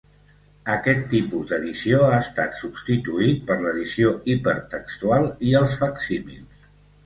[0.75, 6.69] Aquest tipus d'edició ha estat substituït per l'edició hipertextual i els facsímils.